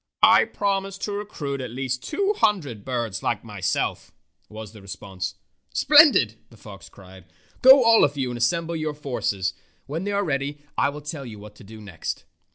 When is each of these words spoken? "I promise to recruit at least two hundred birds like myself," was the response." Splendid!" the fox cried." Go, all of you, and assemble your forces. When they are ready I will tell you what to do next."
"I 0.23 0.45
promise 0.45 0.97
to 0.97 1.11
recruit 1.11 1.61
at 1.61 1.69
least 1.69 2.01
two 2.03 2.33
hundred 2.37 2.83
birds 2.83 3.21
like 3.21 3.43
myself," 3.43 4.11
was 4.49 4.71
the 4.71 4.81
response." 4.81 5.35
Splendid!" 5.75 6.39
the 6.49 6.57
fox 6.57 6.89
cried." 6.89 7.25
Go, 7.61 7.83
all 7.85 8.03
of 8.03 8.17
you, 8.17 8.31
and 8.31 8.37
assemble 8.39 8.75
your 8.75 8.95
forces. 8.95 9.53
When 9.85 10.03
they 10.03 10.11
are 10.11 10.23
ready 10.25 10.57
I 10.75 10.89
will 10.89 11.01
tell 11.01 11.23
you 11.27 11.37
what 11.37 11.53
to 11.57 11.63
do 11.63 11.79
next." 11.79 12.25